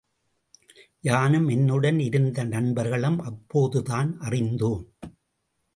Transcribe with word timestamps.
யானும் 0.99 1.47
என்னுடன் 1.47 1.99
இருந்த 1.99 2.43
நண்பர்களும் 2.43 3.19
அப்போதுதான் 3.19 4.19
அறிந்தோம். 4.19 4.93